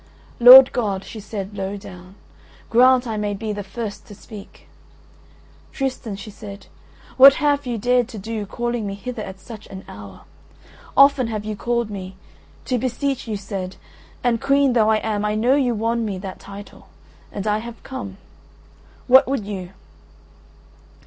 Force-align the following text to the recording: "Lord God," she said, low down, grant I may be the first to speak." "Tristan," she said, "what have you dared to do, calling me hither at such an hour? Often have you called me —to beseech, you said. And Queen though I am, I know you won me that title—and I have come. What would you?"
"Lord 0.39 0.71
God," 0.73 1.03
she 1.03 1.19
said, 1.19 1.55
low 1.55 1.77
down, 1.77 2.15
grant 2.71 3.05
I 3.05 3.17
may 3.17 3.35
be 3.35 3.53
the 3.53 3.63
first 3.63 4.07
to 4.07 4.15
speak." 4.15 4.65
"Tristan," 5.71 6.15
she 6.15 6.31
said, 6.31 6.65
"what 7.17 7.35
have 7.35 7.67
you 7.67 7.77
dared 7.77 8.07
to 8.07 8.17
do, 8.17 8.47
calling 8.47 8.87
me 8.87 8.95
hither 8.95 9.21
at 9.21 9.39
such 9.39 9.67
an 9.67 9.85
hour? 9.87 10.21
Often 10.97 11.27
have 11.27 11.45
you 11.45 11.55
called 11.55 11.91
me 11.91 12.15
—to 12.65 12.79
beseech, 12.79 13.27
you 13.27 13.37
said. 13.37 13.75
And 14.23 14.41
Queen 14.41 14.73
though 14.73 14.89
I 14.89 14.97
am, 14.97 15.23
I 15.23 15.35
know 15.35 15.53
you 15.53 15.75
won 15.75 16.03
me 16.03 16.17
that 16.17 16.39
title—and 16.39 17.45
I 17.45 17.59
have 17.59 17.83
come. 17.83 18.17
What 19.05 19.27
would 19.27 19.45
you?" 19.45 19.69